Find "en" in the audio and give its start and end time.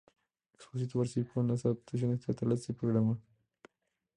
1.41-1.49